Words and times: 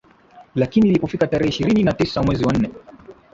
lakini 0.55 0.89
ilipofika 0.89 1.27
tarehe 1.27 1.49
ishirini 1.49 1.83
na 1.83 1.93
tisa 1.93 2.23
mwezi 2.23 2.43
wa 2.45 2.53
nne 2.53 2.69